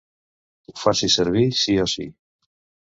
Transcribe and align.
Ho 0.71 0.75
faci 0.85 1.11
servir 1.17 1.47
sí 1.63 1.79
o 1.87 1.89
sí. 1.97 2.11